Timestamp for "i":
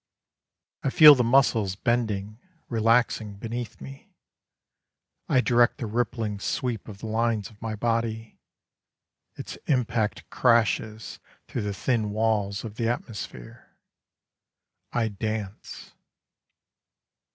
0.81-0.89, 5.29-5.41, 14.91-15.09